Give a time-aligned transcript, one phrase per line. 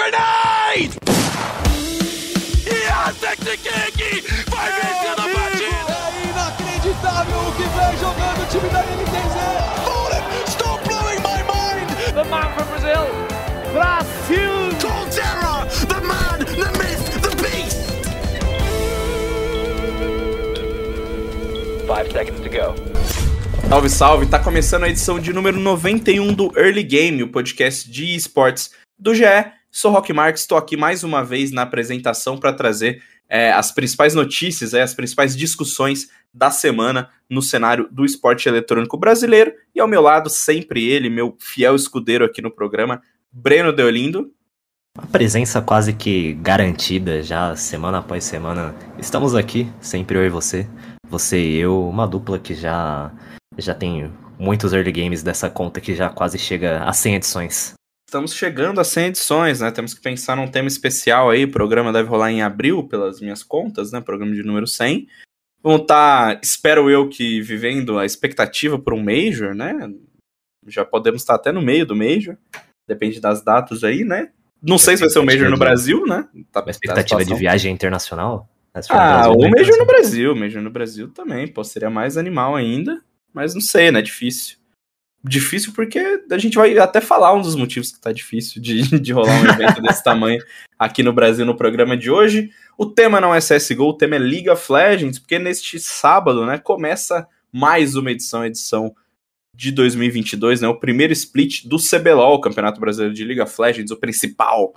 [0.00, 0.96] Grenade!
[2.64, 5.94] Yes, Vai vencer a partida!
[6.08, 9.36] É inacreditável o que vem jogando o time da NTZ!
[9.84, 11.86] Fallen, stop blowing my mind!
[12.14, 13.04] The man from Brazil,
[13.74, 14.72] Brasil!
[14.80, 17.80] Colterra, the man, the myth, the beast!
[21.86, 22.74] Five seconds to go.
[23.68, 24.26] Salve, salve!
[24.28, 29.14] Tá começando a edição de número 91 do Early Game, o podcast de esportes do
[29.14, 29.59] GE.
[29.72, 34.16] Sou Rock Marques, estou aqui mais uma vez na apresentação para trazer é, as principais
[34.16, 39.52] notícias, é, as principais discussões da semana no cenário do esporte eletrônico brasileiro.
[39.72, 44.32] E ao meu lado, sempre ele, meu fiel escudeiro aqui no programa, Breno Deolindo.
[44.98, 48.74] A presença quase que garantida já semana após semana.
[48.98, 50.68] Estamos aqui, sempre eu e você.
[51.08, 53.12] Você e eu, uma dupla que já
[53.56, 57.79] já tem muitos early games dessa conta que já quase chega a 100 edições.
[58.10, 59.70] Estamos chegando a 100 edições, né?
[59.70, 61.44] Temos que pensar num tema especial aí.
[61.44, 64.00] O programa deve rolar em abril, pelas minhas contas, né?
[64.00, 65.06] Programa de número 100.
[65.62, 69.88] Vão estar, tá, espero eu, que vivendo a expectativa por um Major, né?
[70.66, 72.36] Já podemos estar até no meio do Major.
[72.84, 74.30] Depende das datas aí, né?
[74.60, 76.26] Não sei se vai ser o Major no Brasil, né?
[76.50, 78.48] Tá, Uma expectativa de viagem internacional?
[78.88, 80.34] Ah, o Major no Brasil.
[80.34, 81.46] Major no Brasil também.
[81.46, 83.00] Pô, seria mais animal ainda.
[83.32, 84.02] Mas não sei, né?
[84.02, 84.56] Difícil.
[85.22, 89.12] Difícil porque a gente vai até falar um dos motivos que tá difícil de, de
[89.12, 90.42] rolar um evento desse tamanho
[90.78, 92.50] aqui no Brasil no programa de hoje.
[92.78, 96.56] O tema não é CSGO, o tema é League of Legends, porque neste sábado, né,
[96.56, 98.94] começa mais uma edição, edição
[99.54, 103.90] de 2022, né, o primeiro split do CBLOL, o Campeonato Brasileiro de League of Legends,
[103.90, 104.72] o principal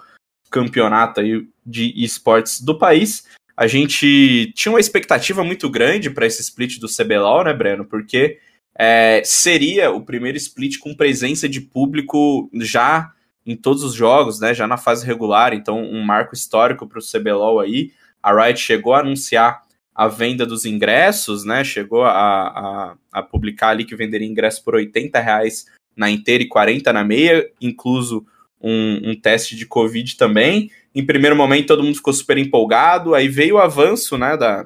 [0.51, 3.23] campeonato aí de esportes do país.
[3.55, 7.85] A gente tinha uma expectativa muito grande para esse split do CBLOL, né, Breno?
[7.85, 8.39] Porque
[8.75, 13.11] é, seria o primeiro split com presença de público já
[13.45, 14.53] em todos os jogos, né?
[14.53, 17.91] Já na fase regular, então um marco histórico para o CBLOL aí.
[18.21, 21.63] A Riot chegou a anunciar a venda dos ingressos, né?
[21.63, 25.65] Chegou a, a, a publicar ali que venderia ingresso por 80 reais
[25.95, 28.25] na inteira e 40 na meia, incluso
[28.59, 30.71] um, um, teste de Covid também.
[30.95, 34.65] Em primeiro momento, todo mundo ficou super empolgado, aí veio o avanço né, da,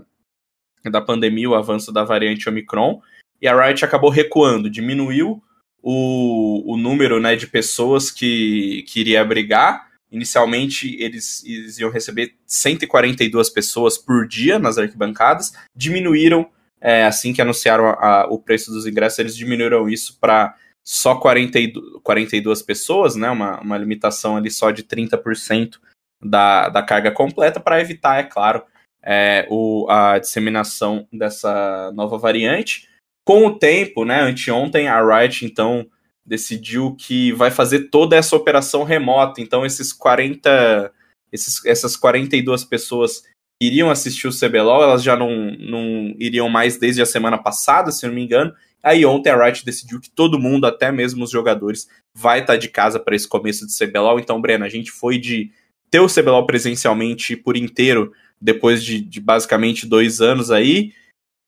[0.90, 3.02] da pandemia, o avanço da variante Omicron,
[3.42, 5.42] e a Riot acabou recuando, diminuiu
[5.82, 9.88] o, o número né, de pessoas que, que iria abrigar.
[10.12, 16.50] Inicialmente, eles, eles iam receber 142 pessoas por dia nas arquibancadas, diminuíram,
[16.80, 21.16] é, assim que anunciaram a, a, o preço dos ingressos, eles diminuíram isso para só
[21.16, 25.80] 42, 42 pessoas, né, uma, uma limitação ali só de 30%
[26.24, 28.64] da, da carga completa, para evitar, é claro,
[29.04, 32.90] é, o, a disseminação dessa nova variante.
[33.28, 35.86] Com o tempo, né, anteontem a Riot, então,
[36.26, 39.42] decidiu que vai fazer toda essa operação remota.
[39.42, 40.94] Então, esses 40,
[41.30, 43.24] esses, essas 42 pessoas
[43.60, 47.92] que iriam assistir o CBLOL, elas já não, não iriam mais desde a semana passada,
[47.92, 48.54] se não me engano.
[48.82, 52.58] Aí ontem a Riot decidiu que todo mundo, até mesmo os jogadores, vai estar tá
[52.58, 54.22] de casa para esse começo de CBLOL.
[54.22, 55.52] Então, Breno, a gente foi de
[55.92, 60.94] ter o CBLOL presencialmente por inteiro, depois de, de basicamente dois anos aí,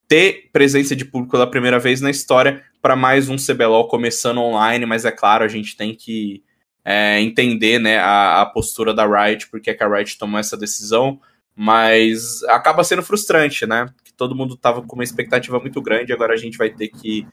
[0.10, 4.86] ter presença de público pela primeira vez na história para mais um CBLOL começando online,
[4.86, 6.44] mas é claro, a gente tem que
[6.84, 10.58] é, entender né, a, a, postura da Riot, porque é que a Riot tomou essa
[10.58, 11.22] decisão,
[11.56, 13.88] mas acaba sendo frustrante, né?
[14.04, 17.28] Que todo mundo tava com uma expectativa muito grande, agora a gente vai ter que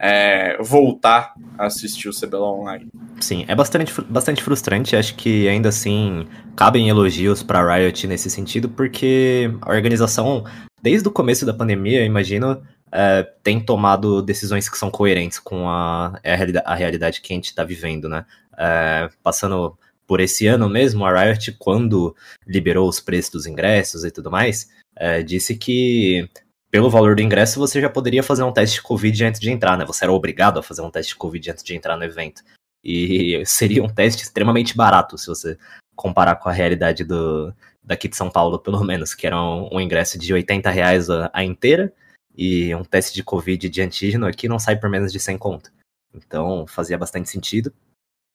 [0.00, 2.88] é, voltar a assistir o CBLOL online.
[3.20, 4.96] Sim, é bastante, bastante frustrante.
[4.96, 6.26] Acho que ainda assim
[6.56, 10.44] cabem elogios para Riot nesse sentido, porque a organização
[10.82, 16.18] desde o começo da pandemia, imagino, é, tem tomado decisões que são coerentes com a,
[16.22, 16.34] é
[16.64, 18.26] a realidade que a gente está vivendo, né?
[18.58, 22.14] É, passando por esse ano mesmo, a Riot, quando
[22.46, 26.28] liberou os preços dos ingressos e tudo mais, é, disse que
[26.70, 29.78] pelo valor do ingresso você já poderia fazer um teste de Covid antes de entrar,
[29.78, 29.84] né?
[29.86, 32.42] Você era obrigado a fazer um teste de Covid antes de entrar no evento.
[32.84, 35.56] E seria um teste extremamente barato se você
[35.94, 39.80] comparar com a realidade do, daqui de São Paulo, pelo menos, que era um, um
[39.80, 41.92] ingresso de 80 reais a, a, inteira
[42.36, 45.70] e um teste de Covid de antígeno aqui não sai por menos de 100 conto.
[46.14, 47.72] Então fazia bastante sentido.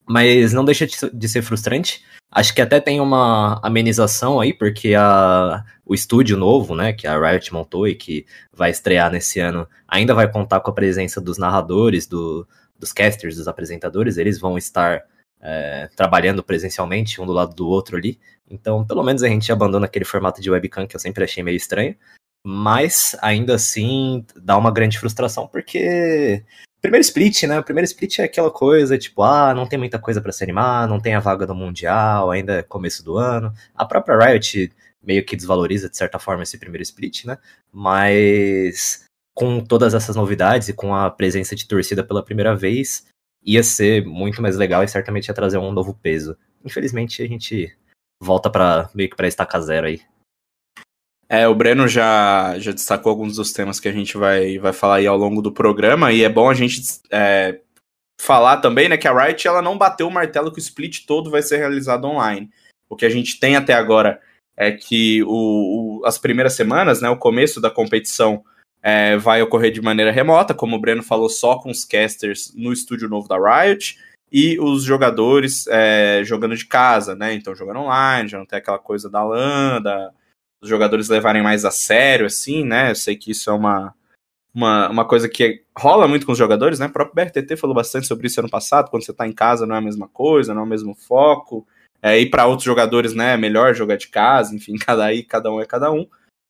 [0.10, 2.02] Mas não deixa de ser frustrante.
[2.32, 7.20] Acho que até tem uma amenização aí, porque a, o estúdio novo, né, que a
[7.20, 11.38] Riot montou e que vai estrear nesse ano, ainda vai contar com a presença dos
[11.38, 12.48] narradores, do,
[12.80, 14.18] dos casters, dos apresentadores.
[14.18, 15.04] Eles vão estar
[15.42, 18.20] é, trabalhando presencialmente, um do lado do outro ali.
[18.50, 21.58] Então, pelo menos a gente abandona aquele formato de webcam que eu sempre achei meio
[21.58, 21.96] estranho.
[22.44, 26.44] Mas, ainda assim, dá uma grande frustração, porque
[26.82, 27.60] primeiro split, né?
[27.60, 30.88] O primeiro split é aquela coisa, tipo, ah, não tem muita coisa para se animar,
[30.88, 33.54] não tem a vaga do Mundial, ainda é começo do ano.
[33.76, 34.72] A própria Riot
[35.04, 37.38] meio que desvaloriza, de certa forma, esse primeiro split, né?
[37.72, 43.06] Mas com todas essas novidades e com a presença de torcida pela primeira vez,
[43.48, 46.38] ia ser muito mais legal e certamente ia trazer um novo peso.
[46.66, 47.74] Infelizmente, a gente
[48.22, 50.02] volta para meio que para estaca zero aí.
[51.30, 54.96] É, o Breno já, já destacou alguns dos temas que a gente vai, vai falar
[54.96, 57.60] aí ao longo do programa, e é bom a gente é,
[58.20, 61.30] falar também, né, que a Riot ela não bateu o martelo que o split todo
[61.30, 62.50] vai ser realizado online.
[62.90, 64.22] O que a gente tem até agora
[64.56, 68.44] é que o, o as primeiras semanas, né, o começo da competição
[68.88, 72.72] é, vai ocorrer de maneira remota, como o Breno falou, só com os casters no
[72.72, 74.00] estúdio novo da Riot,
[74.32, 78.80] e os jogadores é, jogando de casa, né, então jogando online, já não tem aquela
[78.80, 80.12] coisa da LAN, da
[80.62, 82.90] os jogadores levarem mais a sério, assim, né?
[82.90, 83.94] Eu sei que isso é uma,
[84.52, 86.88] uma, uma coisa que rola muito com os jogadores, né?
[86.88, 89.76] O próprio BRTT falou bastante sobre isso ano passado, quando você tá em casa não
[89.76, 91.68] é a mesma coisa, não é o mesmo foco.
[92.02, 95.52] É, e para outros jogadores, né, é melhor jogar de casa, enfim, cada aí, cada
[95.52, 96.08] um é cada um.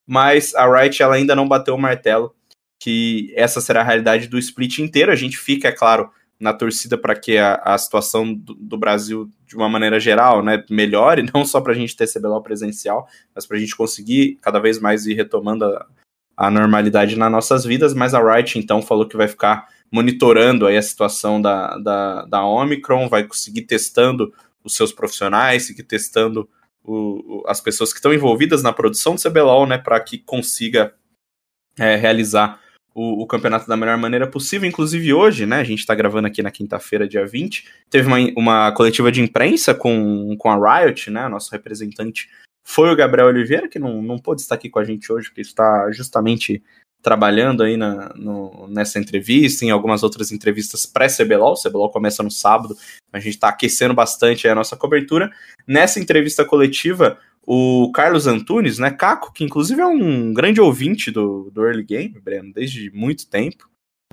[0.07, 2.33] Mas a Wright ela ainda não bateu o martelo
[2.80, 5.12] que essa será a realidade do split inteiro.
[5.12, 6.09] A gente fica, é claro,
[6.39, 10.63] na torcida para que a, a situação do, do, Brasil, de uma maneira geral, né,
[10.69, 14.59] melhore, não só para a gente ter CBLOL presencial, mas para a gente conseguir cada
[14.59, 15.86] vez mais ir retomando a,
[16.38, 17.94] a, normalidade nas nossas vidas.
[17.94, 22.45] Mas a Wright, então, falou que vai ficar monitorando aí a situação da, da, da
[22.45, 24.33] Omicron, vai conseguir testando
[24.63, 26.48] os seus profissionais, seguir testando
[26.88, 30.94] o, as pessoas que estão envolvidas na produção do CBLOL, né, para que consiga
[31.78, 32.60] é, realizar
[32.95, 34.68] o, o, campeonato da melhor maneira possível.
[34.68, 35.57] Inclusive hoje, né?
[35.57, 37.66] A gente tá gravando aqui na quinta-feira, dia 20.
[37.89, 41.28] Teve uma, uma coletiva de imprensa com, com a Riot, né?
[41.28, 42.28] Nosso representante
[42.63, 45.42] foi o Gabriel Oliveira, que não, não pôde estar aqui com a gente hoje, porque
[45.42, 46.63] está justamente
[47.07, 51.54] trabalhando aí na, no, nessa entrevista, em algumas outras entrevistas pré-CBLOL.
[51.54, 52.75] O CBLOL começa no sábado,
[53.13, 55.31] a gente está aquecendo bastante a nossa cobertura.
[55.65, 61.50] Nessa entrevista coletiva, o Carlos Antunes, né, Caco, que inclusive é um grande ouvinte do,
[61.50, 63.69] do Early Game, Breno, desde muito tempo.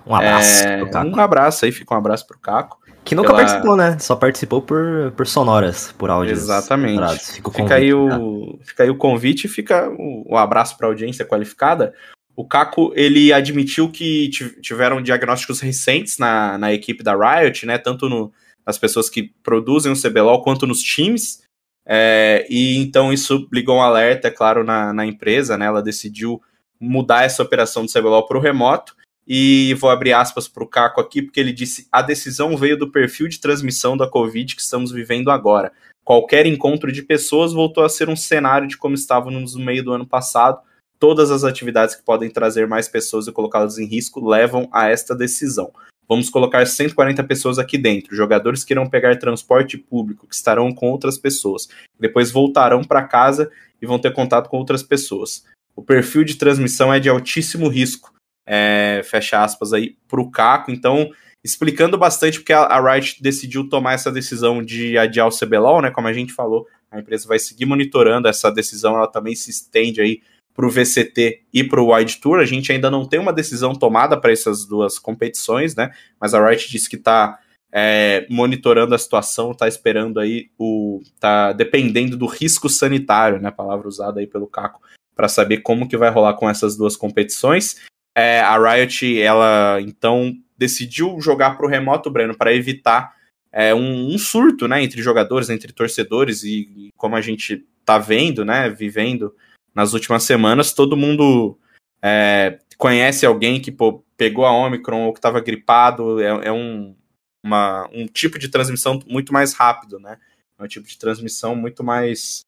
[0.06, 0.62] Um abraço.
[0.64, 2.78] É, um abraço aí, fica um abraço pro Caco.
[3.04, 3.40] Que nunca pela...
[3.40, 3.98] participou, né?
[3.98, 6.38] Só participou por, por sonoras, por áudios.
[6.38, 7.32] Exatamente.
[7.32, 11.24] Fica, fica aí o, fica aí o convite e fica o, o abraço para audiência
[11.24, 11.92] qualificada.
[12.36, 14.28] O Caco, ele admitiu que
[14.60, 17.78] tiveram diagnósticos recentes na, na equipe da Riot, né?
[17.78, 18.32] Tanto no,
[18.66, 21.42] nas pessoas que produzem o CBLOL quanto nos times.
[21.86, 25.66] É, e então isso ligou um alerta, é claro, na, na empresa, né?
[25.66, 26.42] Ela decidiu
[26.80, 28.96] mudar essa operação do CBLOL para o remoto.
[29.26, 32.90] E vou abrir aspas para o Caco aqui, porque ele disse: a decisão veio do
[32.90, 35.72] perfil de transmissão da Covid que estamos vivendo agora.
[36.04, 39.92] Qualquer encontro de pessoas voltou a ser um cenário de como estávamos no meio do
[39.92, 40.60] ano passado.
[41.04, 45.14] Todas as atividades que podem trazer mais pessoas e colocá-las em risco levam a esta
[45.14, 45.70] decisão.
[46.08, 50.90] Vamos colocar 140 pessoas aqui dentro, jogadores que irão pegar transporte público, que estarão com
[50.90, 51.68] outras pessoas.
[52.00, 53.50] Depois voltarão para casa
[53.82, 55.44] e vão ter contato com outras pessoas.
[55.76, 58.10] O perfil de transmissão é de altíssimo risco.
[58.46, 60.70] É, fecha aspas aí para o Caco.
[60.70, 61.10] Então,
[61.44, 65.90] explicando bastante porque a, a Riot decidiu tomar essa decisão de adiar o CBLOL, né?
[65.90, 70.00] Como a gente falou, a empresa vai seguir monitorando essa decisão, ela também se estende
[70.00, 70.22] aí
[70.54, 72.38] para o VCT e para o Wide Tour.
[72.38, 75.90] A gente ainda não tem uma decisão tomada para essas duas competições, né?
[76.20, 77.38] Mas a Riot disse que está
[77.72, 81.02] é, monitorando a situação, está esperando aí o.
[81.18, 83.50] tá dependendo do risco sanitário, né?
[83.50, 84.80] Palavra usada aí pelo Caco,
[85.14, 87.82] para saber como que vai rolar com essas duas competições.
[88.16, 93.12] É, a Riot, ela então decidiu jogar para o remoto, Breno, para evitar
[93.52, 97.98] é, um, um, surto, né, entre jogadores, entre torcedores e, e como a gente tá
[97.98, 99.34] vendo, né, vivendo
[99.74, 101.58] nas últimas semanas, todo mundo
[102.02, 106.20] é, conhece alguém que pô, pegou a Omicron ou que estava gripado.
[106.20, 106.94] É, é um,
[107.42, 110.18] uma, um tipo de transmissão muito mais rápido, né?
[110.58, 112.44] É um tipo de transmissão muito mais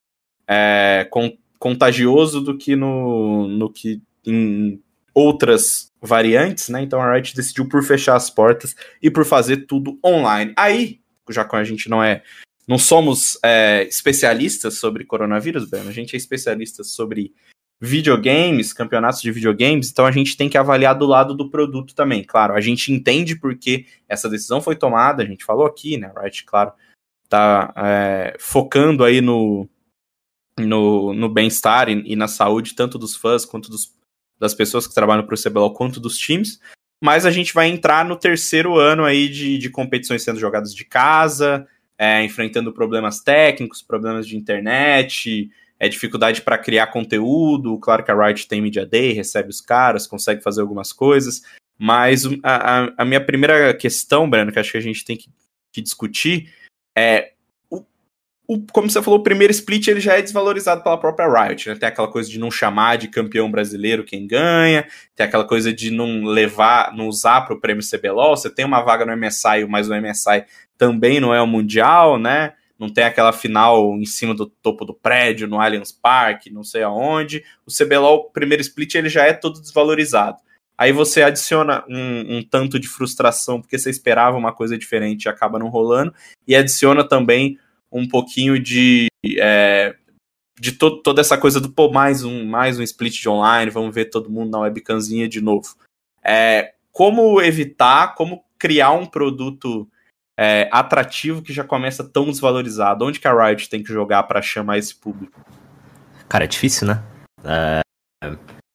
[0.46, 4.80] é, con contagioso do que no, no que em
[5.14, 6.82] outras variantes, né?
[6.82, 10.52] Então a Riot decidiu por fechar as portas e por fazer tudo online.
[10.54, 12.22] Aí, já que a gente não é
[12.66, 15.86] não somos é, especialistas sobre coronavírus, Ben.
[15.88, 17.32] A gente é especialista sobre
[17.80, 22.24] videogames, campeonatos de videogames, então a gente tem que avaliar do lado do produto também.
[22.24, 26.10] Claro, a gente entende porque essa decisão foi tomada, a gente falou aqui, né?
[26.16, 26.72] Right, claro,
[27.28, 29.68] tá é, focando aí no,
[30.58, 33.92] no, no bem-estar e, e, na saúde, tanto dos fãs quanto dos,
[34.38, 36.58] das pessoas que trabalham para o CBLOL, quanto dos times.
[37.02, 40.84] Mas a gente vai entrar no terceiro ano aí de, de competições sendo jogadas de
[40.84, 47.78] casa, é, enfrentando problemas técnicos, problemas de internet, é, dificuldade para criar conteúdo.
[47.78, 51.42] Claro que a Riot tem Media Day, recebe os caras, consegue fazer algumas coisas,
[51.78, 55.28] Mas a, a, a minha primeira questão, Breno, que acho que a gente tem que,
[55.72, 56.52] que discutir
[56.96, 57.32] é
[58.48, 61.74] o, como você falou, o primeiro split ele já é desvalorizado pela própria Riot, né?
[61.74, 65.90] Tem aquela coisa de não chamar de campeão brasileiro quem ganha, tem aquela coisa de
[65.90, 68.36] não levar, não usar para o prêmio CBLOL.
[68.36, 70.44] Você tem uma vaga no MSI, mas o MSI
[70.78, 72.52] também não é o Mundial, né?
[72.78, 76.82] Não tem aquela final em cima do topo do prédio, no Allianz Park, não sei
[76.82, 77.42] aonde.
[77.66, 80.38] O CBLOL, primeiro split, ele já é todo desvalorizado.
[80.78, 85.28] Aí você adiciona um, um, tanto de frustração porque você esperava uma coisa diferente e
[85.28, 86.12] acaba não rolando,
[86.46, 87.58] e adiciona também
[87.96, 89.06] um pouquinho de.
[89.38, 89.94] É,
[90.58, 93.94] de to toda essa coisa do, pô, mais um, mais um split de online, vamos
[93.94, 95.76] ver todo mundo na webcamzinha de novo.
[96.24, 99.86] É, como evitar, como criar um produto
[100.38, 103.04] é, atrativo que já começa tão desvalorizado?
[103.04, 105.38] Onde que a Riot tem que jogar para chamar esse público?
[106.28, 107.02] Cara, é difícil, né?
[107.44, 107.80] É,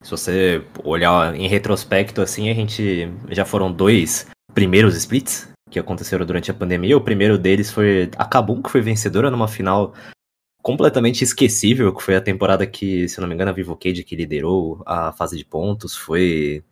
[0.03, 6.25] se você olhar em retrospecto, assim, a gente já foram dois primeiros splits que aconteceram
[6.25, 6.97] durante a pandemia.
[6.97, 9.93] O primeiro deles foi a Kabum, que foi vencedora numa final
[10.61, 14.15] completamente esquecível, que foi a temporada que, se não me engano, a Vivo Cage que
[14.15, 16.63] liderou a fase de pontos, foi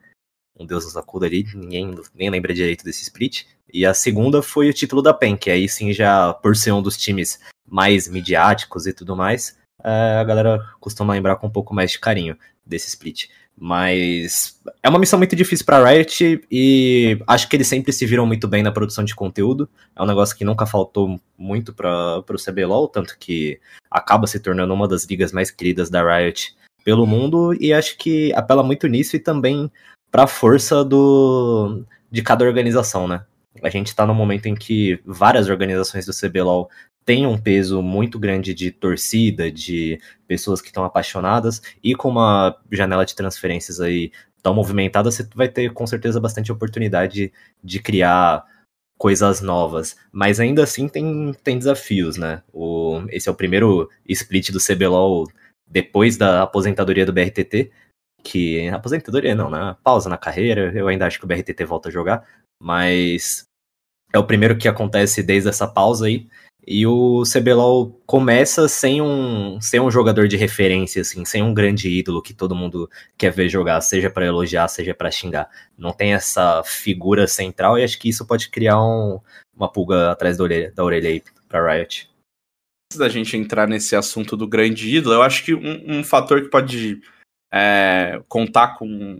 [0.59, 3.45] um Deus nos acuda ali, ninguém nem lembra direito desse split.
[3.73, 6.81] E a segunda foi o título da PEN, que aí sim já, por ser um
[6.81, 11.73] dos times mais midiáticos e tudo mais, é, a galera costuma lembrar com um pouco
[11.73, 13.29] mais de carinho desse split.
[13.61, 18.25] Mas é uma missão muito difícil para Riot e acho que eles sempre se viram
[18.25, 19.67] muito bem na produção de conteúdo.
[19.93, 23.59] É um negócio que nunca faltou muito para o CBLOL, tanto que
[23.91, 28.31] acaba se tornando uma das ligas mais queridas da Riot pelo mundo e acho que
[28.33, 29.69] apela muito nisso e também
[30.09, 33.25] para a força do de cada organização, né?
[33.61, 36.69] A gente está num momento em que várias organizações do CBLOL
[37.09, 42.55] tem um peso muito grande de torcida, de pessoas que estão apaixonadas, e com uma
[42.71, 44.11] janela de transferências aí
[44.43, 48.45] tão movimentada, você vai ter com certeza bastante oportunidade de criar
[48.95, 49.97] coisas novas.
[50.11, 52.43] Mas ainda assim tem, tem desafios, né?
[52.53, 55.25] O, esse é o primeiro split do CBLOL
[55.65, 57.71] depois da aposentadoria do BRTT,
[58.23, 59.75] que aposentadoria não, né?
[59.83, 62.23] Pausa na carreira, eu ainda acho que o BRTT volta a jogar,
[62.61, 63.45] mas
[64.13, 66.27] é o primeiro que acontece desde essa pausa aí.
[66.71, 71.89] E o CBLOL começa sem um, sem um jogador de referência, assim, sem um grande
[71.89, 75.49] ídolo que todo mundo quer ver jogar, seja para elogiar, seja para xingar.
[75.75, 79.19] Não tem essa figura central e acho que isso pode criar um,
[79.57, 82.07] uma pulga atrás da orelha, da orelha aí pra Riot.
[82.91, 86.39] Antes da gente entrar nesse assunto do grande ídolo, eu acho que um, um fator
[86.43, 87.01] que pode
[87.51, 89.17] é, contar com.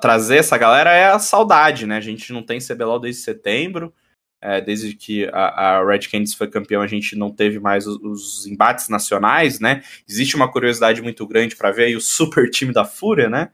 [0.00, 1.96] trazer essa galera é a saudade, né?
[1.96, 3.92] A gente não tem CBLOL desde setembro.
[4.40, 7.96] É, desde que a, a, Red Canids foi campeão, a gente não teve mais os,
[8.02, 9.82] os, embates nacionais, né?
[10.08, 13.50] Existe uma curiosidade muito grande para ver o super time da Fúria, né?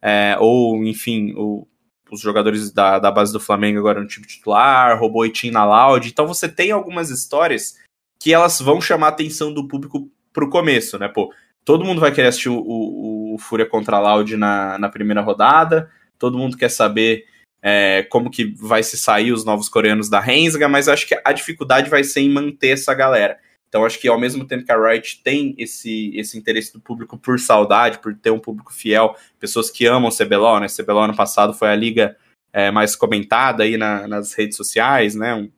[0.00, 1.66] É, ou, enfim, o,
[2.10, 6.08] os jogadores da, da base do Flamengo agora no time titular, Robô e na Loud.
[6.08, 7.76] Então você tem algumas histórias
[8.20, 11.08] que elas vão chamar a atenção do público pro começo, né?
[11.08, 11.32] Pô,
[11.64, 15.20] todo mundo vai querer assistir o, o, o Fúria contra a Loud na, na primeira
[15.20, 17.26] rodada, todo mundo quer saber
[17.62, 21.32] é, como que vai se sair os novos coreanos da Rensga, mas acho que a
[21.32, 23.38] dificuldade vai ser em manter essa galera.
[23.68, 27.18] Então acho que ao mesmo tempo que a Riot tem esse, esse interesse do público
[27.18, 30.66] por saudade, por ter um público fiel, pessoas que amam o CBLOL, né?
[30.68, 32.16] CBLOL ano passado foi a liga
[32.52, 35.34] é, mais comentada aí na, nas redes sociais, né?
[35.34, 35.50] Um,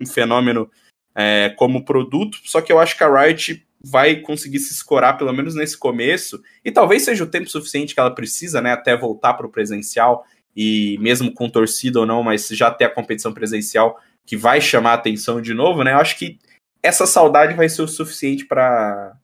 [0.00, 0.70] um fenômeno
[1.14, 5.32] é, como produto, só que eu acho que a Riot vai conseguir se escorar pelo
[5.32, 9.34] menos nesse começo, e talvez seja o tempo suficiente que ela precisa, né, até voltar
[9.34, 10.24] para o presencial
[10.56, 14.92] e mesmo com torcida ou não, mas já ter a competição presencial que vai chamar
[14.92, 15.92] a atenção de novo, né?
[15.92, 16.38] Eu acho que
[16.82, 19.16] essa saudade vai ser o suficiente para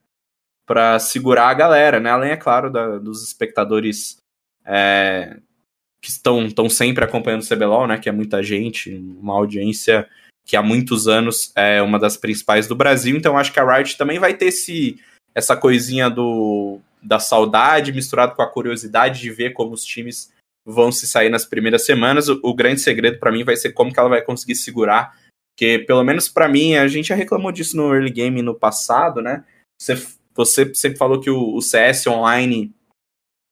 [0.66, 2.11] para segurar a galera, né?
[2.11, 4.16] Além, é claro, da, dos espectadores
[4.64, 5.37] é,
[6.02, 7.99] que estão, estão sempre acompanhando o CBLOL, né?
[7.99, 10.09] Que é muita gente, uma audiência
[10.45, 13.16] que há muitos anos é uma das principais do Brasil.
[13.16, 14.99] Então, acho que a Riot também vai ter esse,
[15.35, 20.33] essa coisinha do, da saudade misturado com a curiosidade de ver como os times
[20.67, 22.29] vão se sair nas primeiras semanas.
[22.29, 25.17] O, o grande segredo para mim vai ser como que ela vai conseguir segurar,
[25.55, 29.23] porque pelo menos para mim, a gente já reclamou disso no early game no passado,
[29.23, 29.45] né?
[29.81, 29.95] Você,
[30.35, 32.75] você sempre falou que o, o CS online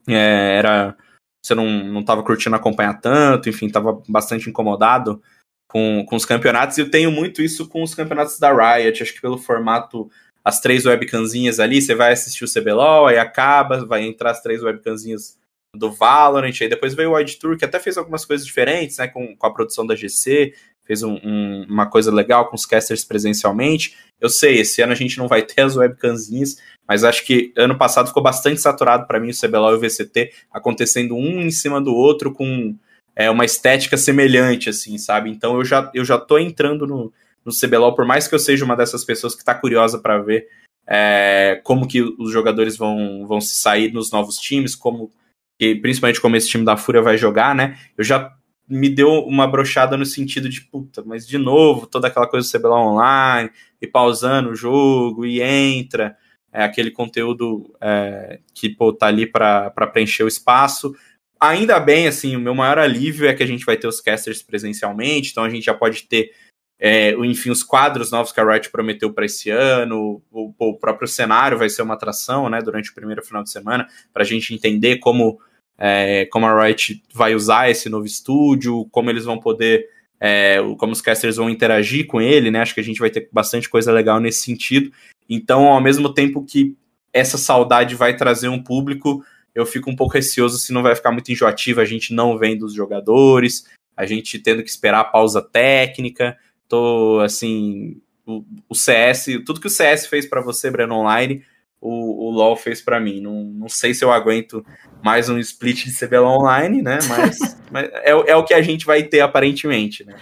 [0.09, 0.97] é, era
[1.43, 5.23] você não, não tava curtindo acompanhar tanto, enfim, tava bastante incomodado
[5.69, 9.13] com, com os campeonatos, e eu tenho muito isso com os campeonatos da Riot, acho
[9.13, 10.11] que pelo formato,
[10.43, 14.63] as três webcanzinhas ali, você vai assistir o CBLOL, aí acaba, vai entrar as três
[14.63, 15.39] webcanzinhas
[15.75, 19.09] do Valorant, aí depois veio o Wide Tour, que até fez algumas coisas diferentes, né,
[19.09, 20.55] com, com a produção da GC,
[20.85, 23.97] fez um, um, uma coisa legal com os casters presencialmente.
[24.21, 27.77] Eu sei, esse ano a gente não vai ter as webcamzinhas, mas acho que ano
[27.77, 31.81] passado ficou bastante saturado para mim o CBLOL e o VCT, acontecendo um em cima
[31.81, 32.77] do outro, com
[33.17, 35.31] é, uma estética semelhante, assim, sabe?
[35.31, 37.13] Então eu já, eu já tô entrando no,
[37.45, 40.49] no CBLOL, por mais que eu seja uma dessas pessoas que tá curiosa para ver
[40.87, 45.11] é, como que os jogadores vão, vão se sair nos novos times, como
[45.59, 47.79] e principalmente como esse time da Fúria vai jogar, né?
[47.97, 48.33] Eu já
[48.69, 52.59] me deu uma brochada no sentido de, puta, mas de novo, toda aquela coisa do
[52.59, 56.17] CBLOL online, e pausando o jogo, e entra,
[56.53, 60.95] é aquele conteúdo é, que, pô, tá ali para preencher o espaço.
[61.39, 64.43] Ainda bem, assim, o meu maior alívio é que a gente vai ter os casters
[64.43, 66.31] presencialmente, então a gente já pode ter,
[66.79, 71.09] é, enfim, os quadros novos que a Riot prometeu para esse ano, o, o, próprio
[71.09, 74.53] cenário vai ser uma atração, né, durante o primeiro final de semana, para a gente
[74.53, 75.39] entender como,
[75.79, 79.89] é, como a Riot vai usar esse novo estúdio, como eles vão poder,
[80.21, 83.29] é, como os casters vão interagir com ele, né, acho que a gente vai ter
[83.33, 84.91] bastante coisa legal nesse sentido.
[85.29, 86.77] Então, ao mesmo tempo que
[87.13, 91.13] essa saudade vai trazer um público, eu fico um pouco receoso se não vai ficar
[91.13, 93.65] muito enjoativo a gente não vendo os jogadores,
[93.97, 96.37] a gente tendo que esperar a pausa técnica.
[96.69, 101.45] Tô assim, o, o CS, tudo que o CS fez para você, Breno Online,
[101.81, 103.21] o, o LoL fez para mim.
[103.21, 104.65] Não, não sei se eu aguento
[105.03, 106.99] mais um split de CBLOL Online, né?
[107.09, 107.39] Mas,
[107.71, 110.17] mas é, é o que a gente vai ter aparentemente, né?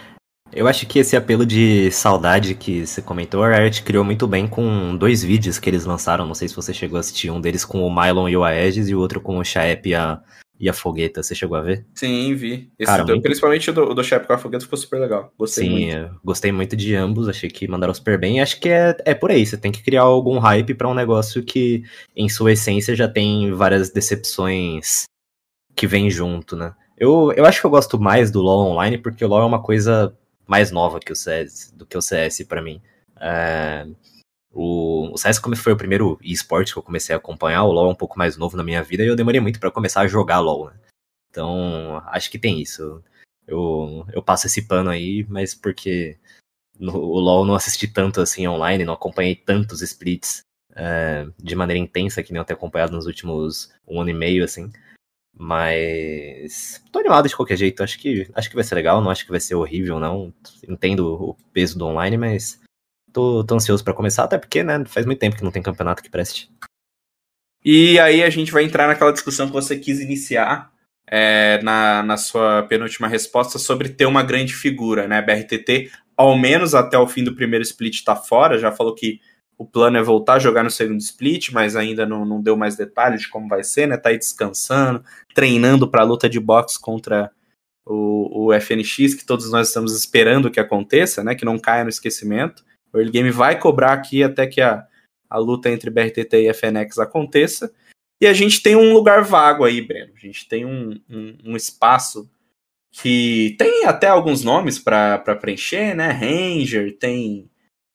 [0.52, 4.46] Eu acho que esse apelo de saudade que você comentou, a Riot criou muito bem
[4.46, 6.26] com dois vídeos que eles lançaram.
[6.26, 8.88] Não sei se você chegou a assistir, um deles com o Mylon e o Aegis
[8.88, 10.20] e o outro com o Shaep e a,
[10.62, 11.24] e a Fogueta.
[11.24, 11.84] Você chegou a ver?
[11.92, 12.70] Sim, vi.
[12.84, 13.24] Cara, do, muito...
[13.24, 15.32] Principalmente o do, o do Shaep com a Fogueta ficou super legal.
[15.36, 16.20] Gostei Sim, muito.
[16.24, 17.28] gostei muito de ambos.
[17.28, 18.40] Achei que mandaram super bem.
[18.40, 19.44] Acho que é, é por aí.
[19.44, 21.82] Você tem que criar algum hype para um negócio que,
[22.14, 25.06] em sua essência, já tem várias decepções
[25.74, 26.72] que vem junto, né?
[26.96, 29.62] Eu, eu acho que eu gosto mais do LoL Online porque o LoL é uma
[29.62, 30.16] coisa
[30.46, 32.80] mais nova que o CS, do que o CS para mim.
[33.20, 33.84] É,
[34.52, 37.88] o, o CS como foi o primeiro esporte que eu comecei a acompanhar, o LoL
[37.88, 40.08] é um pouco mais novo na minha vida e eu demorei muito para começar a
[40.08, 40.76] jogar LoL, né?
[41.30, 43.02] Então, acho que tem isso.
[43.46, 46.18] Eu, eu passo esse pano aí, mas porque
[46.78, 50.42] no, o LoL não assisti tanto assim online, não acompanhei tantos splits
[50.74, 54.44] é, de maneira intensa que nem eu tenho acompanhado nos últimos um ano e meio,
[54.44, 54.70] assim.
[55.34, 57.82] Mas tô animado de qualquer jeito.
[57.82, 59.00] Acho que acho que vai ser legal.
[59.00, 60.32] Não acho que vai ser horrível, não.
[60.68, 62.60] Entendo o peso do online, mas
[63.12, 66.02] tô, tô ansioso para começar, até porque, né, faz muito tempo que não tem campeonato
[66.02, 66.50] que preste.
[67.64, 70.72] E aí a gente vai entrar naquela discussão que você quis iniciar
[71.06, 75.22] é, na, na sua penúltima resposta sobre ter uma grande figura, né?
[75.22, 78.58] BRTT, ao menos até o fim do primeiro split, tá fora.
[78.58, 79.20] Já falou que
[79.56, 82.76] o plano é voltar a jogar no segundo split, mas ainda não, não deu mais
[82.76, 83.96] detalhes de como vai ser, né?
[83.96, 87.30] Tá aí descansando, treinando para a luta de boxe contra
[87.86, 91.34] o, o, FNX, que todos nós estamos esperando que aconteça, né?
[91.34, 92.64] Que não caia no esquecimento.
[92.92, 94.86] O early game vai cobrar aqui até que a,
[95.28, 97.72] a luta entre BRTT e FNX aconteça.
[98.20, 100.12] E a gente tem um lugar vago aí, Breno.
[100.14, 102.30] A gente tem um, um, um espaço
[102.92, 106.10] que tem até alguns nomes para preencher, né?
[106.10, 107.50] Ranger, tem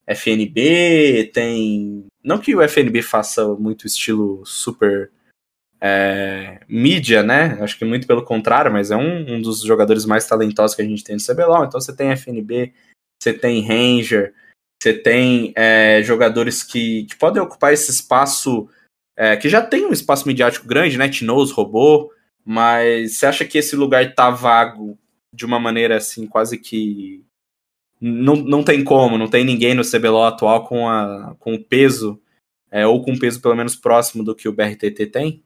[0.08, 2.08] FNB, tem.
[2.24, 5.12] Não que o FNB faça muito estilo super
[5.80, 7.58] é, mídia, né?
[7.62, 10.86] Acho que muito pelo contrário, mas é um, um, dos jogadores mais talentosos que a
[10.86, 11.66] gente tem no CBLOL.
[11.66, 12.74] Então você tem FNB,
[13.22, 14.34] você tem Ranger,
[14.82, 18.70] você tem é, jogadores que, que, podem ocupar esse espaço,
[19.16, 21.10] é, que já tem um espaço midiático grande, né?
[21.10, 22.12] Tinoz, Robô,
[22.46, 24.98] mas você acha que esse lugar tá vago
[25.34, 27.24] de uma maneira assim, quase que
[28.00, 32.22] não, não tem como, não tem ninguém no CBLOL atual com, a, com o peso,
[32.72, 35.44] é, ou com um peso pelo menos próximo do que o BRTT tem?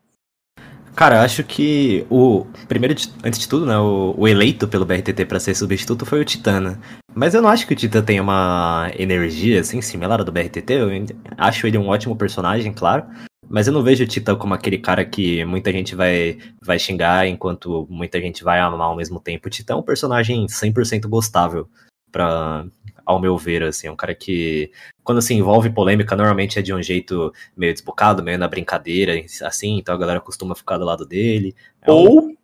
[0.96, 2.46] Cara, acho que o.
[2.68, 3.78] Primeiro, antes de tudo, né?
[3.78, 6.80] O, o eleito pelo BRTT para ser substituto foi o Titana.
[7.14, 10.74] Mas eu não acho que o Titã tenha uma energia assim similar à do BRTT.
[10.74, 10.90] Eu
[11.38, 13.06] acho ele um ótimo personagem, claro.
[13.50, 17.28] Mas eu não vejo o Titã como aquele cara que muita gente vai, vai xingar
[17.28, 19.48] enquanto muita gente vai amar ao mesmo tempo.
[19.48, 21.68] O Titã é um personagem 100% gostável
[22.12, 22.66] para
[23.06, 24.72] ao meu ver, assim, é um cara que
[25.04, 29.78] quando se envolve polêmica, normalmente é de um jeito meio desbocado, meio na brincadeira, assim,
[29.78, 31.56] então a galera costuma ficar do lado dele.
[31.82, 32.38] É Ou um...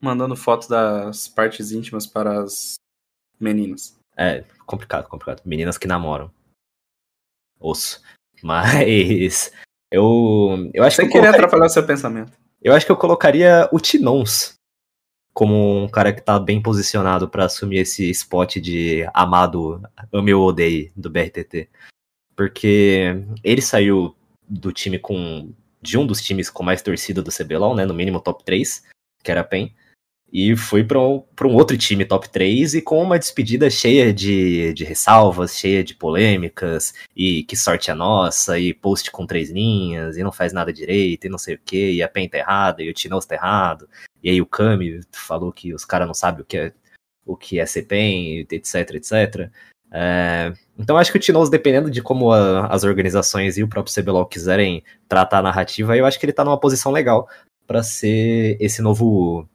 [0.00, 2.74] mandando foto das partes íntimas para as
[3.40, 3.98] meninas.
[4.16, 5.42] É, complicado, complicado.
[5.44, 6.30] Meninas que namoram.
[7.58, 8.02] Osso.
[8.42, 9.52] Mas
[9.90, 11.46] eu eu acho Sem que eu querer colocaria...
[11.46, 12.32] atrapalhar o seu pensamento.
[12.60, 14.57] Eu acho que eu colocaria o Tinons
[15.38, 19.80] como um cara que tá bem posicionado para assumir esse spot de amado,
[20.12, 21.68] ame ou odeie do BRTT.
[22.34, 24.16] Porque ele saiu
[24.48, 25.52] do time com.
[25.80, 27.86] de um dos times com mais torcida do CBLOL, né?
[27.86, 28.82] No mínimo top 3,
[29.22, 29.72] que era a PEN.
[30.32, 34.74] E foi para um, um outro time top 3 e com uma despedida cheia de,
[34.74, 40.16] de ressalvas, cheia de polêmicas, e que sorte a nossa, e post com três linhas,
[40.16, 42.82] e não faz nada direito, e não sei o que, e a PEN tá errada,
[42.82, 43.88] e o Tinoz tá errado,
[44.22, 46.72] E aí o Kami falou que os caras não sabem o que é
[47.24, 49.50] o que é CPEM, etc, etc.
[49.90, 53.94] É, então acho que o Tinoz, dependendo de como a, as organizações e o próprio
[53.94, 57.28] CBLOL quiserem tratar a narrativa, eu acho que ele tá numa posição legal
[57.66, 59.46] para ser esse novo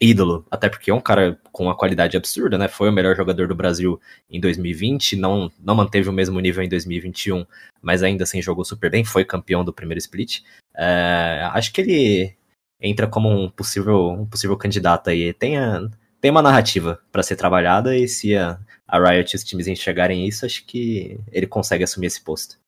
[0.00, 2.68] ídolo, até porque é um cara com uma qualidade absurda, né?
[2.68, 6.68] Foi o melhor jogador do Brasil em 2020, não, não manteve o mesmo nível em
[6.68, 7.46] 2021,
[7.80, 10.42] mas ainda assim jogou super bem, foi campeão do primeiro split.
[10.76, 12.36] É, acho que ele
[12.80, 15.32] entra como um possível, um possível candidato aí.
[15.32, 15.88] Tem, a,
[16.20, 20.26] tem uma narrativa para ser trabalhada e se a, a Riot e os times enxergarem
[20.26, 22.58] isso, acho que ele consegue assumir esse posto.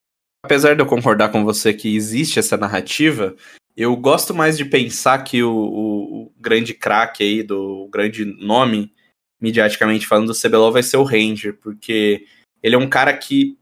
[0.44, 3.34] Apesar de eu concordar com você que existe essa narrativa,
[3.76, 8.24] eu gosto mais de pensar que o, o, o grande craque aí, do o grande
[8.24, 8.92] nome,
[9.40, 12.24] mediaticamente falando, do CBLOL vai ser o Ranger, porque
[12.62, 13.58] ele é um cara que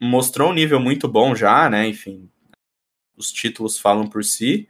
[0.00, 1.86] mostrou um nível muito bom já, né?
[1.86, 2.28] Enfim,
[3.16, 4.68] os títulos falam por si.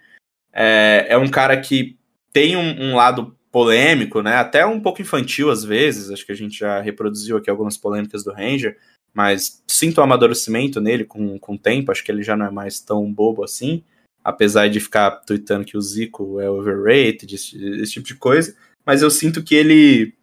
[0.52, 1.96] É, é um cara que
[2.32, 4.36] tem um, um, lado polêmico, né?
[4.36, 6.10] Até um pouco infantil às vezes.
[6.10, 8.76] Acho que a gente já reproduziu aqui algumas polêmicas do Ranger,
[9.14, 11.90] mas sinto um amadurecimento nele com, com o tempo.
[11.90, 13.82] Acho que ele já não é mais tão bobo assim
[14.24, 19.02] apesar de ficar tweetando que o Zico é overrated, esse, esse, tipo de coisa, mas
[19.02, 20.14] eu sinto que ele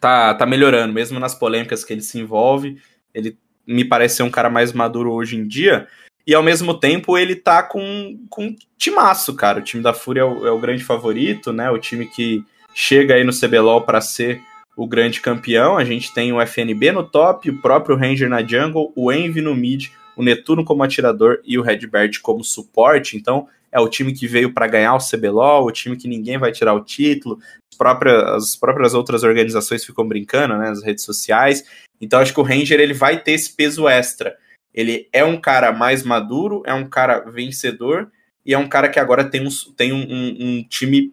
[0.00, 2.80] tá, tá melhorando, mesmo nas polêmicas que ele se envolve,
[3.14, 5.88] ele me parece ser um cara mais maduro hoje em dia,
[6.26, 10.22] e ao mesmo tempo ele tá com, com um timaço, cara, o time da Fúria
[10.22, 14.00] é o, é o grande favorito, né, o time que chega aí no CBLOL para
[14.00, 14.42] ser
[14.76, 18.92] o grande campeão, a gente tem o FNB no top, o próprio Ranger na jungle,
[18.94, 23.16] o Envy no mid, o Netuno como atirador e o Redbird como suporte.
[23.16, 26.52] Então, é o time que veio para ganhar o CBLOL, o time que ninguém vai
[26.52, 27.38] tirar o título.
[27.70, 31.64] As próprias, as próprias outras organizações ficam brincando, né, nas redes sociais.
[32.00, 34.36] Então, acho que o Ranger ele vai ter esse peso extra.
[34.76, 38.12] Ele é um cara mais maduro, é um cara vencedor
[38.44, 41.12] e é um cara que agora tem um, tem um, um, um time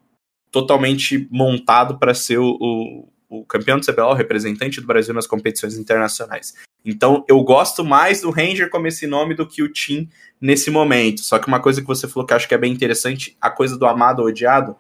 [0.52, 5.78] totalmente montado para ser o, o, o campeão do CBLOL, representante do Brasil nas competições
[5.78, 6.54] internacionais.
[6.86, 10.08] Então eu gosto mais do Ranger como esse nome do que o Team
[10.40, 11.22] nesse momento.
[11.22, 13.50] Só que uma coisa que você falou que eu acho que é bem interessante, a
[13.50, 14.76] coisa do amado ou odiado.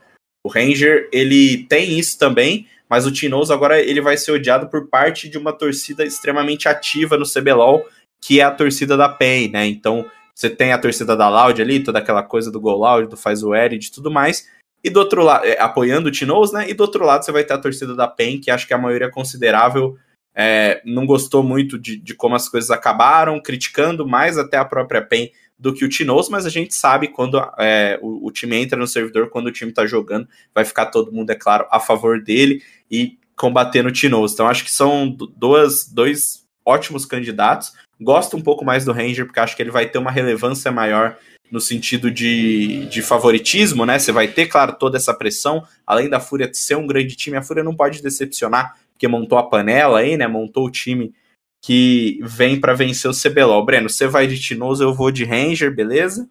[0.46, 4.89] O Ranger, ele tem isso também, mas o Tinoz agora ele vai ser odiado por
[4.89, 7.88] parte de uma torcida extremamente ativa no CBLOL,
[8.26, 9.66] que é a torcida da PEN, né?
[9.66, 13.18] Então você tem a torcida da Loud ali, toda aquela coisa do Go Loud, do
[13.18, 14.48] Faz o Edit e tudo mais.
[14.84, 16.70] E do outro lado, é, apoiando o Tinoz, né?
[16.70, 18.76] E do outro lado você vai ter a torcida da PEN, que acho que é
[18.76, 19.98] a maioria considerável
[20.36, 25.02] é, não gostou muito de, de, como as coisas acabaram, criticando mais até a própria
[25.02, 28.78] PEN do que o Tinoz, mas a gente sabe quando é, o, o, time entra
[28.78, 32.22] no servidor, quando o time tá jogando, vai ficar todo mundo, é claro, a favor
[32.22, 34.34] dele e combatendo o Tinoz.
[34.34, 37.74] Então acho que são duas, dois ótimos candidatos.
[37.99, 41.17] Gosto um pouco mais do Ranger, porque acho que ele vai ter uma relevância maior
[41.51, 43.99] no sentido de, de favoritismo, né?
[43.99, 47.43] Você vai ter, claro, toda essa pressão, além da Fúria ser um grande time, a
[47.43, 50.27] Fúria não pode decepcionar porque montou a panela aí, né?
[50.27, 51.13] Montou o time
[51.62, 53.65] que vem para vencer o CBLOL.
[53.65, 56.27] Breno, você vai de Tinoso, eu vou de Ranger, beleza?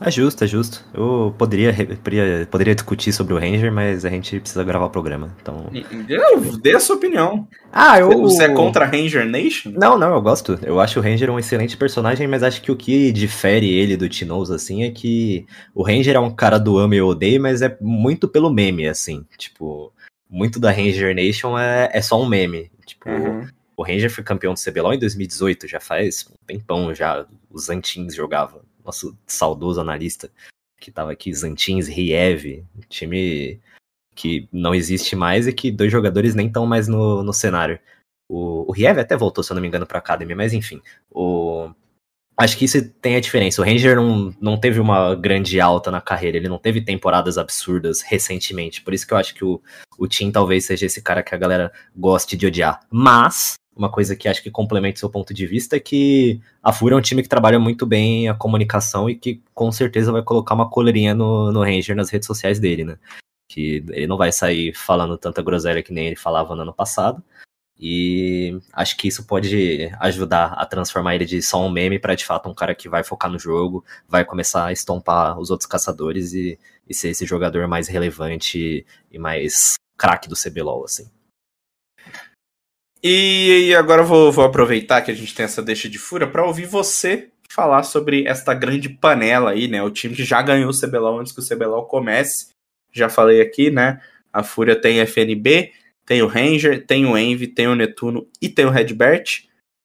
[0.00, 0.84] É justo, é justo.
[0.92, 5.34] Eu poderia, poderia, poderia discutir sobre o Ranger, mas a gente precisa gravar o programa.
[5.40, 5.70] Então.
[6.60, 7.48] Dê a sua opinião.
[7.72, 8.10] Ah, eu.
[8.22, 9.72] Você é contra Ranger Nation?
[9.74, 10.58] Não, não, eu gosto.
[10.62, 14.08] Eu acho o Ranger um excelente personagem, mas acho que o que difere ele do
[14.08, 17.76] Tinoz, assim, é que o Ranger é um cara do amo e odeio, mas é
[17.80, 19.24] muito pelo meme, assim.
[19.38, 19.92] Tipo,
[20.28, 22.70] muito da Ranger Nation é, é só um meme.
[22.84, 23.46] Tipo, uhum.
[23.76, 27.24] o Ranger foi campeão do CBLOL em 2018, já faz um tempão já.
[27.50, 28.65] Os Antins jogava.
[28.86, 30.30] Nosso saudoso analista
[30.78, 33.60] que tava aqui, Zantins, Riev, time
[34.14, 37.78] que não existe mais e que dois jogadores nem estão mais no, no cenário.
[38.30, 40.80] O, o Riev até voltou, se eu não me engano, pra Academy, mas enfim.
[41.10, 41.70] O,
[42.38, 43.62] Acho que isso tem a diferença.
[43.62, 48.02] O Ranger não, não teve uma grande alta na carreira, ele não teve temporadas absurdas
[48.02, 48.82] recentemente.
[48.82, 49.60] Por isso que eu acho que o,
[49.98, 52.80] o Tim talvez seja esse cara que a galera goste de odiar.
[52.90, 56.72] Mas, uma coisa que acho que complementa o seu ponto de vista é que a
[56.72, 60.22] FURIA é um time que trabalha muito bem a comunicação e que com certeza vai
[60.22, 62.98] colocar uma coleirinha no, no Ranger nas redes sociais dele, né?
[63.48, 67.22] Que ele não vai sair falando tanta groselha que nem ele falava no ano passado.
[67.78, 72.24] E acho que isso pode ajudar a transformar ele de só um meme para de
[72.24, 76.32] fato um cara que vai focar no jogo, vai começar a estompar os outros caçadores
[76.32, 76.58] e,
[76.88, 81.10] e ser esse jogador mais relevante e mais craque do CBLOL, assim.
[83.02, 86.44] E, agora eu vou, vou, aproveitar que a gente tem essa deixa de fura para
[86.44, 89.82] ouvir você falar sobre esta grande panela aí, né?
[89.82, 92.48] O time que já ganhou o CBLOL antes que o CBLOL comece.
[92.92, 94.00] Já falei aqui, né?
[94.32, 95.72] A Fúria tem FNB,
[96.04, 99.44] tem o Ranger, tem o Envy, tem o Netuno e tem o Redbert.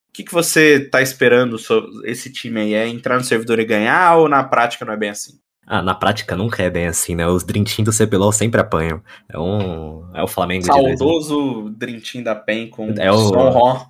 [0.10, 2.74] O que, que você tá esperando sobre esse time aí?
[2.74, 5.39] É entrar no servidor e ganhar ou na prática não é bem assim?
[5.73, 7.25] Ah, na prática nunca é bem assim, né?
[7.25, 9.01] Os Team do CBLOL sempre apanham.
[9.29, 10.03] É um.
[10.13, 13.86] É o Flamengo de Saudoso Dream Team da PEN com É o- Son Ron.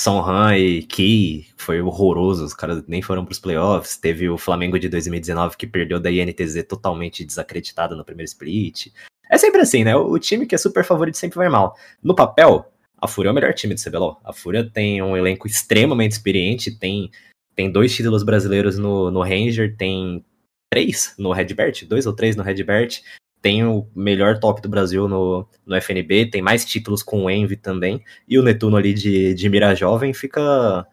[0.00, 3.96] São Han e Ki, foi horroroso, os caras nem foram pros playoffs.
[3.96, 8.88] Teve o Flamengo de 2019 que perdeu da INTZ totalmente desacreditado no primeiro split.
[9.30, 9.94] É sempre assim, né?
[9.94, 11.76] O time que é super favorito sempre vai mal.
[12.02, 12.66] No papel,
[13.00, 14.18] a Fúria é o melhor time do CBLOL.
[14.24, 17.08] A Fúria tem um elenco extremamente experiente, tem,
[17.54, 20.24] tem dois títulos brasileiros no, no Ranger, tem
[20.70, 23.02] três no Redbert, dois ou três no Redbert.
[23.42, 27.56] Tem o melhor top do Brasil no, no FNB, tem mais títulos com o Envy
[27.56, 28.04] também.
[28.28, 30.86] E o Netuno ali de, de mira jovem fica,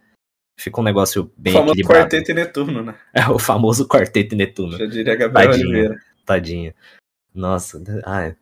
[0.58, 2.04] fica um negócio O bem famoso equilibrado.
[2.06, 2.96] quarteto e Netuno, né?
[3.14, 4.78] É o famoso quarteto Netuno.
[4.78, 5.68] Já diria Gabriel Tadinho.
[5.68, 6.02] Oliveira.
[6.26, 6.74] Tadinho.
[7.36, 8.34] Nossa, ah,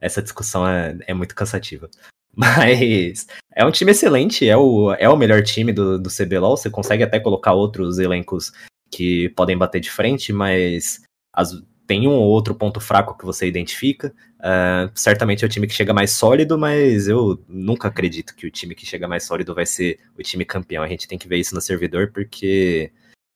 [0.00, 1.88] essa discussão é, é muito cansativa.
[2.36, 6.58] Mas é um time excelente, é o, é o melhor time do, do CBLOL.
[6.58, 8.52] Você consegue até colocar outros elencos
[8.90, 13.46] que podem bater de frente, mas as- tem um ou outro ponto fraco que você
[13.46, 14.12] identifica.
[14.40, 18.50] Ah, certamente é o time que chega mais sólido, mas eu nunca acredito que o
[18.50, 20.82] time que chega mais sólido vai ser o time campeão.
[20.82, 22.90] A gente tem que ver isso no servidor, porque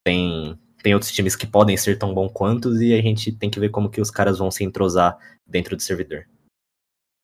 [0.05, 3.61] tem, tem outros times que podem ser tão bons quantos e a gente tem que
[3.61, 6.27] ver como que os caras vão se entrosar dentro do servidor.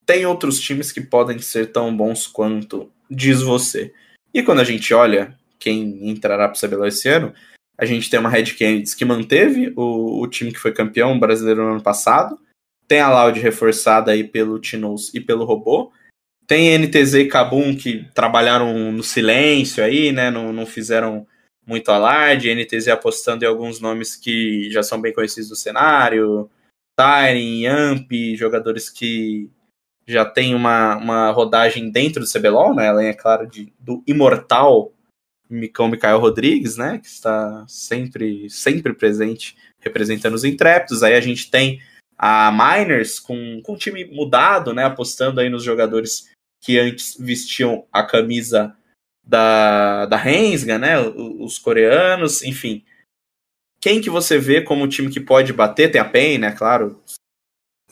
[0.04, 3.92] Tem outros times que podem ser tão bons quanto diz você.
[4.32, 7.34] E quando a gente olha quem entrará para o CBLOL esse ano,
[7.78, 11.62] a gente tem uma Red Canids que manteve o, o time que foi campeão brasileiro
[11.62, 12.38] no ano passado.
[12.88, 15.92] Tem a Loud reforçada aí pelo Tinoz e pelo Robô.
[16.46, 20.30] Tem NTZ e Kabum que trabalharam no silêncio aí, né?
[20.30, 21.26] Não, não fizeram
[21.66, 22.54] muito alarde.
[22.54, 26.48] NTZ apostando em alguns nomes que já são bem conhecidos do cenário.
[26.98, 29.50] Tyren, Yamp, jogadores que
[30.06, 32.88] já tem uma, uma rodagem dentro do CBLOL, né?
[32.88, 34.92] Além, é claro, de, do imortal
[35.48, 36.98] Micão Mikael Rodrigues, né?
[36.98, 41.02] Que está sempre, sempre presente representando os intrépidos.
[41.02, 41.80] Aí a gente tem
[42.18, 44.84] a Miners com, com o time mudado, né?
[44.84, 46.30] Apostando aí nos jogadores
[46.60, 48.76] que antes vestiam a camisa
[49.24, 50.98] da, da Rensga, né?
[50.98, 52.84] Os coreanos, enfim.
[53.80, 55.90] Quem que você vê como o time que pode bater?
[55.90, 56.52] Tem a PEN, né?
[56.52, 57.02] Claro.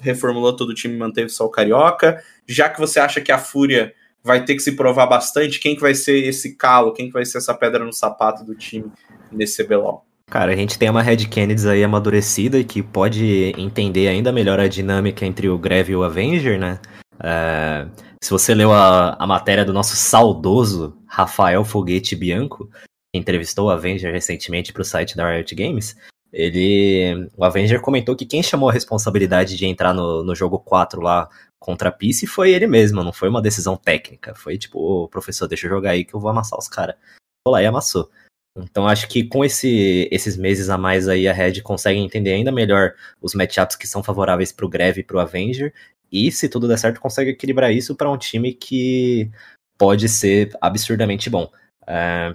[0.01, 2.23] Reformulou todo o time, manteve só o Carioca.
[2.47, 5.83] Já que você acha que a Fúria vai ter que se provar bastante, quem que
[5.83, 6.93] vai ser esse calo?
[6.93, 8.91] Quem que vai ser essa pedra no sapato do time
[9.31, 10.05] nesse CBLOL?
[10.31, 14.67] Cara, a gente tem uma Red Kennedy aí amadurecida que pode entender ainda melhor a
[14.67, 16.81] dinâmica entre o Greve e o Avenger, né?
[17.23, 17.87] É,
[18.23, 22.71] se você leu a, a matéria do nosso saudoso Rafael Foguete Bianco,
[23.13, 25.95] que entrevistou o Avenger recentemente para o site da Riot Games,
[26.33, 31.01] ele, o Avenger comentou que quem chamou a responsabilidade de entrar no, no jogo 4
[31.01, 31.29] lá
[31.65, 34.35] contra a Peace foi ele mesmo, não foi uma decisão técnica.
[34.35, 36.95] Foi tipo, ô professor, deixa eu jogar aí que eu vou amassar os caras.
[37.43, 38.11] Foi lá e amassou.
[38.55, 42.53] Então acho que com esse- esses meses a mais aí a Red consegue entender ainda
[42.53, 45.73] melhor os matchups que são favoráveis pro Greve e pro Avenger.
[46.13, 49.31] E se tudo der certo, consegue equilibrar isso para um time que
[49.79, 51.51] pode ser absurdamente bom.
[51.87, 52.35] É,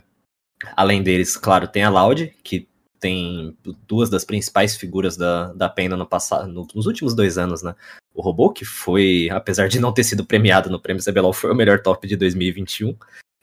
[0.75, 2.67] além deles, claro, tem a Loud, que
[2.99, 3.55] tem
[3.87, 7.75] duas das principais figuras da, da Pena no passado, no- nos últimos dois anos, né?
[8.13, 11.55] O Robô, que foi, apesar de não ter sido premiado no Prêmio CBLOL, foi o
[11.55, 12.95] melhor top de 2021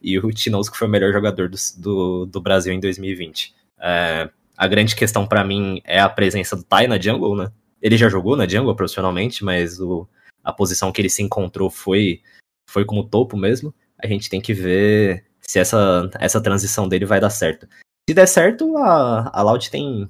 [0.03, 3.55] e o Tinoz, que foi o melhor jogador do, do, do Brasil em 2020.
[3.81, 7.51] É, a grande questão pra mim é a presença do Tai na jungle, né?
[7.81, 10.07] Ele já jogou na jungle profissionalmente, mas o,
[10.45, 12.21] a posição que ele se encontrou foi,
[12.69, 13.75] foi como topo mesmo.
[13.99, 17.67] A gente tem que ver se essa, essa transição dele vai dar certo.
[18.09, 20.09] Se der certo, a, a Loud tem,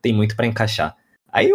[0.00, 0.96] tem muito pra encaixar.
[1.30, 1.50] Aí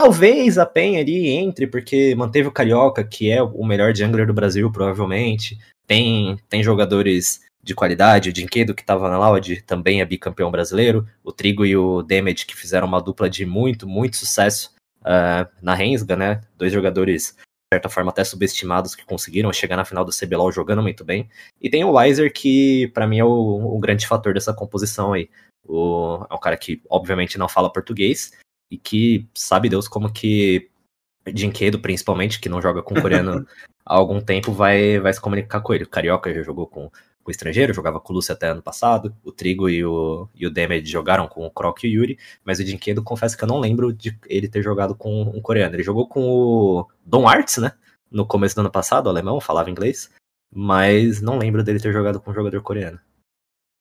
[0.00, 4.34] talvez a PEN ali entre, porque manteve o Carioca, que é o melhor jungler do
[4.34, 5.58] Brasil, provavelmente.
[5.86, 11.04] Tem, tem jogadores de qualidade, o Dinquedo que estava na Loud também é bicampeão brasileiro,
[11.24, 14.72] o Trigo e o Damage que fizeram uma dupla de muito, muito sucesso
[15.04, 16.42] ah, na Rensga, né?
[16.56, 17.36] Dois jogadores,
[17.72, 21.28] certa forma, até subestimados que conseguiram chegar na final do CBLOL jogando muito bem.
[21.60, 25.28] E tem o Weiser que, para mim, é o, o grande fator dessa composição aí.
[25.66, 28.32] O, é um cara que, obviamente, não fala português
[28.70, 30.70] e que sabe Deus como que
[31.32, 33.44] Dinquedo, principalmente, que não joga com coreano
[33.84, 35.84] há algum tempo, vai, vai se comunicar com ele.
[35.84, 36.90] O Carioca já jogou com
[37.28, 39.14] o estrangeiro, jogava com o Lúcio até ano passado.
[39.24, 42.18] O Trigo e o, e o Damage jogaram com o Croc e o Yuri.
[42.44, 45.74] Mas o Dinquedo, confesso que eu não lembro de ele ter jogado com um coreano.
[45.74, 47.72] Ele jogou com o Don Arts, né?
[48.10, 50.10] No começo do ano passado, o alemão, falava inglês.
[50.54, 53.00] Mas não lembro dele ter jogado com um jogador coreano.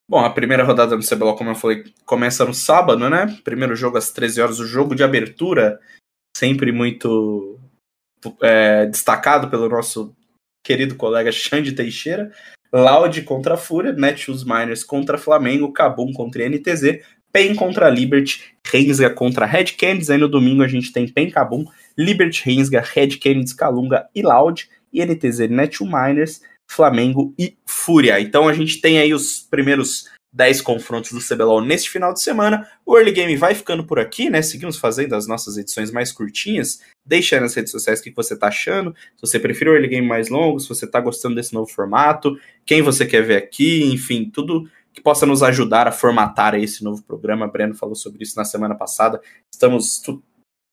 [0.07, 3.39] Bom, a primeira rodada do CBLOL, como eu falei, começa no sábado, né?
[3.43, 5.79] Primeiro jogo às 13 horas, o jogo de abertura,
[6.37, 7.59] sempre muito
[8.41, 10.15] é, destacado pelo nosso
[10.63, 12.31] querido colega Xande Teixeira.
[12.75, 16.99] Loud contra Fúria, Netshoes Miners contra Flamengo, Kabum contra NTZ,
[17.31, 20.09] PEN contra Liberty, Rensga contra Red Canids.
[20.09, 21.63] Aí no domingo a gente tem PEN Kabum,
[21.97, 24.69] Liberty Rensga, Red Canids, Calunga e Loud.
[24.91, 28.19] E NTZ Net Miners, Flamengo e Fúria.
[28.19, 32.69] Então a gente tem aí os primeiros 10 confrontos do CBLOL neste final de semana.
[32.85, 34.41] O Early Game vai ficando por aqui, né?
[34.41, 36.81] Seguimos fazendo as nossas edições mais curtinhas.
[37.05, 38.93] Deixa aí nas redes sociais o que você tá achando.
[39.15, 42.37] Se você prefere o Early Game mais longo, se você tá gostando desse novo formato,
[42.65, 47.01] quem você quer ver aqui, enfim, tudo que possa nos ajudar a formatar esse novo
[47.01, 47.47] programa.
[47.47, 49.21] Breno falou sobre isso na semana passada.
[49.53, 50.21] Estamos estu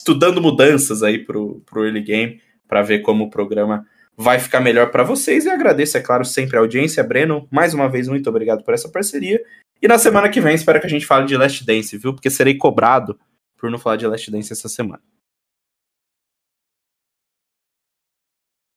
[0.00, 4.90] estudando mudanças aí pro, pro Early Game para ver como o programa vai ficar melhor
[4.90, 5.44] para vocês.
[5.44, 7.02] E agradeço, é claro, sempre a audiência.
[7.02, 9.42] Breno, mais uma vez, muito obrigado por essa parceria.
[9.80, 12.14] E na semana que vem, espero que a gente fale de Last Dance, viu?
[12.14, 13.18] Porque serei cobrado
[13.56, 15.02] por não falar de Last Dance essa semana.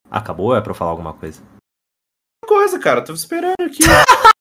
[0.09, 1.43] Acabou ou é pra eu falar alguma coisa?
[2.45, 3.83] Coisa, cara, tô esperando aqui.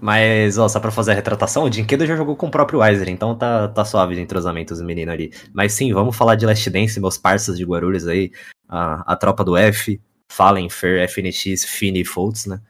[0.00, 3.08] Mas, ó, só pra fazer a retratação, o Dinquedo já jogou com o próprio Weiser,
[3.08, 5.32] então tá, tá suave de entrosamento os meninos ali.
[5.54, 8.32] Mas sim, vamos falar de Last Dance, meus parceiros de Guarulhos aí,
[8.68, 10.00] a, a tropa do F,
[10.30, 12.60] Fallen, Fer, FNX, Fini e Foltz, né?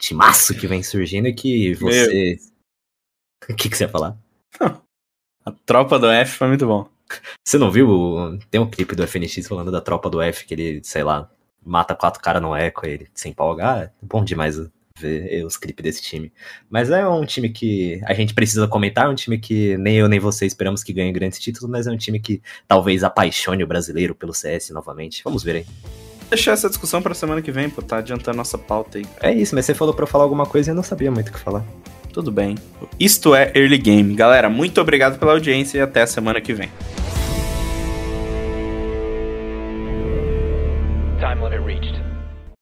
[0.00, 2.38] Timaço que vem surgindo e que você...
[3.48, 4.18] O que, que você ia falar?
[5.44, 6.88] A tropa do F foi muito bom.
[7.46, 8.36] Você não viu?
[8.50, 11.30] Tem um clipe do FNX falando da tropa do F, que ele, sei lá,
[11.64, 13.72] mata quatro caras no eco, ele se empolga.
[13.72, 14.58] Ah, é bom demais
[14.98, 16.32] ver os clipes desse time.
[16.68, 20.08] Mas é um time que a gente precisa comentar, é um time que nem eu
[20.08, 23.66] nem você esperamos que ganhe grandes títulos, mas é um time que talvez apaixone o
[23.66, 25.22] brasileiro pelo CS novamente.
[25.24, 25.66] Vamos ver aí.
[26.28, 29.06] Deixar essa discussão pra semana que vem, pô, tá adiantando nossa pauta aí.
[29.22, 31.28] É isso, mas você falou pra eu falar alguma coisa e eu não sabia muito
[31.28, 31.64] o que falar.
[32.12, 32.56] Tudo bem.
[32.98, 34.14] Isto é Early Game.
[34.14, 36.70] Galera, muito obrigado pela audiência e até a semana que vem.